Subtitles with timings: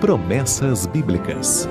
[0.00, 1.68] Promessas Bíblicas.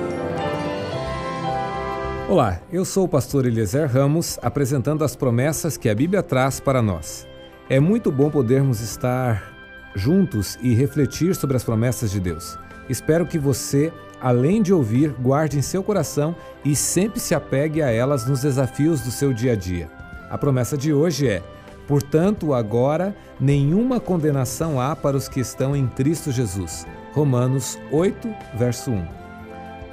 [2.28, 6.82] Olá, eu sou o pastor Eliezer Ramos, apresentando as promessas que a Bíblia traz para
[6.82, 7.26] nós.
[7.70, 9.50] É muito bom podermos estar
[9.94, 12.58] juntos e refletir sobre as promessas de Deus.
[12.86, 13.90] Espero que você,
[14.20, 19.00] além de ouvir, guarde em seu coração e sempre se apegue a elas nos desafios
[19.00, 19.88] do seu dia a dia.
[20.28, 21.42] A promessa de hoje é:
[21.88, 26.86] Portanto, agora nenhuma condenação há para os que estão em Cristo Jesus.
[27.14, 29.06] Romanos 8, verso 1.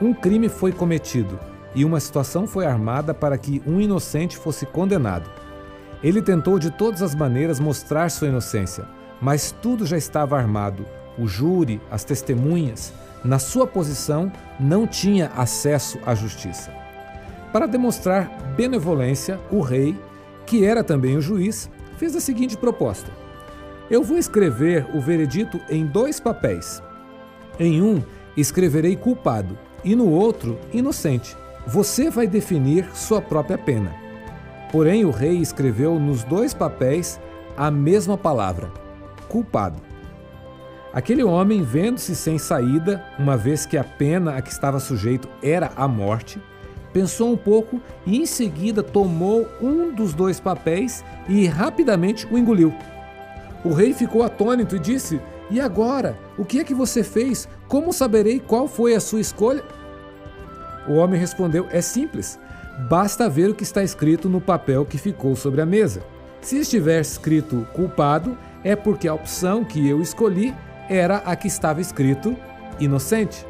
[0.02, 1.40] Um crime foi cometido
[1.74, 5.30] e uma situação foi armada para que um inocente fosse condenado.
[6.04, 8.86] Ele tentou de todas as maneiras mostrar sua inocência,
[9.22, 10.86] mas tudo já estava armado.
[11.18, 12.92] O júri, as testemunhas,
[13.24, 16.74] na sua posição, não tinha acesso à justiça.
[17.54, 19.98] Para demonstrar benevolência, o rei,
[20.46, 23.12] que era também o juiz, fez a seguinte proposta:
[23.90, 26.82] Eu vou escrever o veredito em dois papéis.
[27.60, 28.04] Em um,
[28.36, 31.36] escreverei culpado, e no outro, inocente.
[31.68, 33.94] Você vai definir sua própria pena.
[34.72, 37.20] Porém, o rei escreveu nos dois papéis
[37.56, 38.72] a mesma palavra:
[39.30, 39.82] culpado.
[40.94, 45.72] Aquele homem, vendo-se sem saída, uma vez que a pena a que estava sujeito era
[45.76, 46.42] a morte,
[46.96, 52.74] pensou um pouco e em seguida tomou um dos dois papéis e rapidamente o engoliu.
[53.66, 55.20] O rei ficou atônito e disse:
[55.52, 56.18] E agora?
[56.38, 57.50] O que é que você fez?
[57.68, 59.62] Como saberei qual foi a sua escolha?
[60.88, 62.40] O homem respondeu: É simples.
[62.90, 66.02] Basta ver o que está escrito no papel que ficou sobre a mesa.
[66.40, 70.56] Se estiver escrito culpado, é porque a opção que eu escolhi
[70.88, 72.38] era a que estava escrito
[72.80, 73.46] inocente.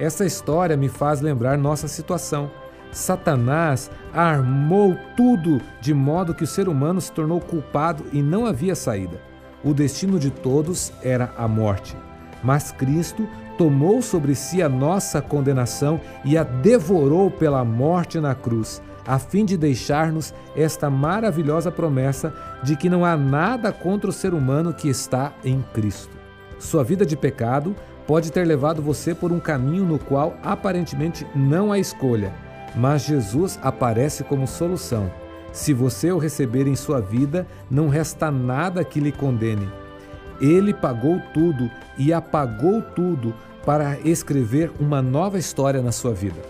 [0.00, 2.50] Essa história me faz lembrar nossa situação.
[2.90, 8.74] Satanás armou tudo de modo que o ser humano se tornou culpado e não havia
[8.74, 9.20] saída.
[9.62, 11.94] O destino de todos era a morte.
[12.42, 18.80] Mas Cristo tomou sobre si a nossa condenação e a devorou pela morte na cruz,
[19.06, 22.32] a fim de deixar-nos esta maravilhosa promessa
[22.62, 26.16] de que não há nada contra o ser humano que está em Cristo.
[26.58, 27.76] Sua vida de pecado
[28.10, 32.34] pode ter levado você por um caminho no qual aparentemente não há escolha,
[32.74, 35.08] mas Jesus aparece como solução.
[35.52, 39.70] Se você o receber em sua vida, não resta nada que lhe condene.
[40.40, 43.32] Ele pagou tudo e apagou tudo
[43.64, 46.40] para escrever uma nova história na sua vida.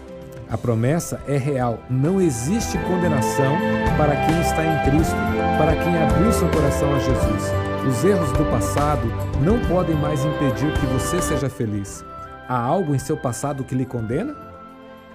[0.48, 3.58] A promessa é real, não existe condenação
[3.98, 5.14] para quem está em Cristo,
[5.58, 7.69] para quem abriu seu coração a Jesus.
[7.88, 9.08] Os erros do passado
[9.42, 12.04] não podem mais impedir que você seja feliz.
[12.46, 14.36] Há algo em seu passado que lhe condena?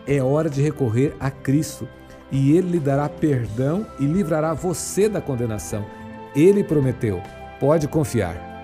[0.07, 1.87] É hora de recorrer a Cristo
[2.31, 5.85] e Ele lhe dará perdão e livrará você da condenação.
[6.35, 7.21] Ele prometeu.
[7.59, 8.54] Pode confiar.